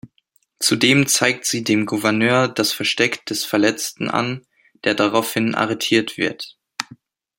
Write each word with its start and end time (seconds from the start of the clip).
Zudem 0.59 1.05
zeigt 1.05 1.45
sie 1.45 1.63
dem 1.63 1.85
Gouverneur 1.85 2.47
das 2.47 2.71
Versteck 2.71 3.23
des 3.27 3.45
Verletzten 3.45 4.09
an, 4.09 4.47
der 4.83 4.95
daraufhin 4.95 5.53
arretiert 5.53 6.17
wird. 6.17 6.57